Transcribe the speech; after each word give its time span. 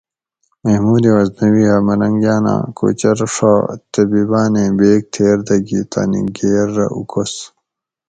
محمود 0.63 1.03
غزنوی 1.15 1.63
ھہ 1.69 1.77
ملنگۤان 1.87 2.45
آں 2.53 2.63
کوچر 2.77 3.17
ڛا 3.35 3.53
طبیبانیں 3.93 4.71
بیگ 4.77 5.01
تھیر 5.13 5.37
دہ 5.47 5.55
گی 5.65 5.79
تانی 5.91 6.21
گیر 6.35 6.67
رہ 6.75 6.85
اوکس 6.95 7.33